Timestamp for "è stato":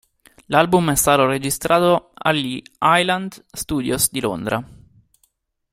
0.89-1.27